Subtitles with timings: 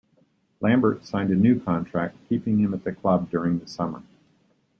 [0.61, 4.01] Lambert signed a new contract keeping him at the club during the summer.